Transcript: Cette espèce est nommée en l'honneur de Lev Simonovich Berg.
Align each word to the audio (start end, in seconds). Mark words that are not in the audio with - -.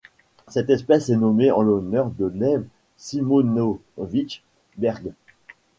Cette 0.47 0.71
espèce 0.71 1.09
est 1.09 1.15
nommée 1.15 1.51
en 1.51 1.61
l'honneur 1.61 2.09
de 2.09 2.25
Lev 2.25 2.63
Simonovich 2.97 4.41
Berg. 4.77 5.13